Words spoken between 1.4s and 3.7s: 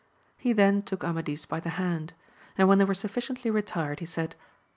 by the hand, and when they were sufficiently